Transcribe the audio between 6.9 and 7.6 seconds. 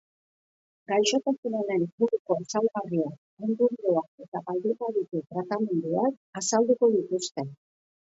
dituzte.